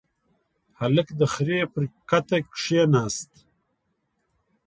[0.79, 3.31] هلک د خرې پر کته کېناست.